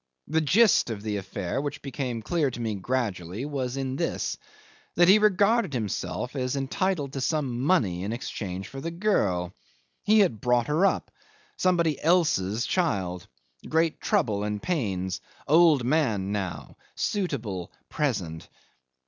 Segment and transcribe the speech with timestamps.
[0.25, 4.35] The gist of the affair, which became clear to me gradually, was in this,
[4.95, 9.53] that he regarded himself as entitled to some money in exchange for the girl.
[10.01, 11.11] He had brought her up.
[11.55, 13.27] Somebody else's child.
[13.69, 18.49] Great trouble and pains old man now suitable present.